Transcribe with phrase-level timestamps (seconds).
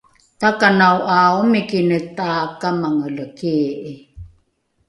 [0.39, 3.93] takanao ’a omikine takamangele kii’i